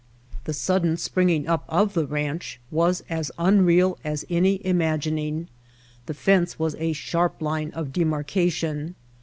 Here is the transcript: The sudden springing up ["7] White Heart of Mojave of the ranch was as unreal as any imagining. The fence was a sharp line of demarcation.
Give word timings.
The 0.45 0.53
sudden 0.53 0.97
springing 0.97 1.47
up 1.47 1.65
["7] 1.67 1.67
White 1.69 1.75
Heart 1.75 1.81
of 1.85 1.93
Mojave 1.95 2.01
of 2.05 2.09
the 2.09 2.11
ranch 2.15 2.59
was 2.71 3.03
as 3.07 3.31
unreal 3.37 3.99
as 4.03 4.25
any 4.31 4.65
imagining. 4.65 5.47
The 6.07 6.15
fence 6.15 6.57
was 6.57 6.73
a 6.79 6.93
sharp 6.93 7.39
line 7.39 7.69
of 7.75 7.93
demarcation. 7.93 8.95